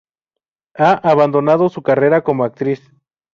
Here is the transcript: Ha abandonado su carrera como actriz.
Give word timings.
Ha 0.73 0.93
abandonado 0.93 1.69
su 1.69 1.83
carrera 1.83 2.23
como 2.23 2.43
actriz. 2.43 2.81